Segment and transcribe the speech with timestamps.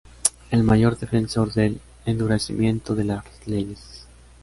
[0.49, 4.07] el mayor defensor del endurecimiento de las leyes